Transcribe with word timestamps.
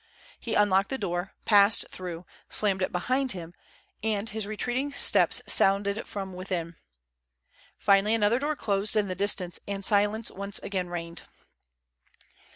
He 0.39 0.55
unlocked 0.55 0.89
the 0.89 0.97
door, 0.97 1.35
passed 1.45 1.85
through, 1.91 2.25
slammed 2.49 2.81
it 2.81 2.91
behind 2.91 3.33
him, 3.33 3.53
and 4.01 4.27
his 4.27 4.47
retreating 4.47 4.91
steps 4.93 5.43
sounded 5.45 6.07
from 6.07 6.33
within. 6.33 6.77
Finally 7.77 8.15
another 8.15 8.39
door 8.39 8.55
closed 8.55 8.95
in 8.95 9.09
the 9.09 9.13
distance 9.13 9.59
and 9.67 9.85
silence 9.85 10.31
again 10.63 10.87
reigned. 10.87 11.21